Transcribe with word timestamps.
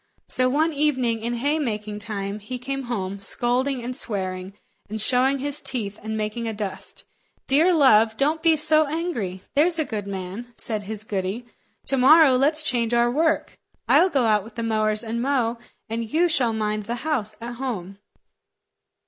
So 0.27 0.49
one 0.49 0.73
evening 0.73 1.19
in 1.21 1.35
haymaking 1.35 1.99
time, 1.99 2.39
he 2.39 2.57
came 2.57 2.85
home, 2.85 3.19
scolding 3.19 3.83
and 3.83 3.95
swearing, 3.95 4.57
and 4.89 4.99
showing 4.99 5.37
his 5.37 5.61
teeth 5.61 5.99
and 6.01 6.17
making 6.17 6.47
a 6.47 6.55
dust. 6.55 7.03
"Dear 7.45 7.71
love, 7.71 8.17
don't 8.17 8.41
be 8.41 8.55
so 8.55 8.87
angry; 8.87 9.43
there's 9.53 9.77
a 9.77 9.85
good 9.85 10.07
man," 10.07 10.53
said 10.55 10.81
his 10.81 11.03
goody; 11.03 11.45
"to 11.85 11.97
morrow 11.97 12.35
let's 12.35 12.63
change 12.63 12.95
our 12.95 13.11
work. 13.11 13.59
I'll 13.87 14.09
go 14.09 14.25
out 14.25 14.43
with 14.43 14.55
the 14.55 14.63
mowers 14.63 15.03
and 15.03 15.21
mow, 15.21 15.59
and 15.87 16.11
you 16.11 16.27
shall 16.27 16.51
mind 16.51 16.85
the 16.87 16.95
house 17.05 17.35
at 17.39 17.57
home." 17.57 17.99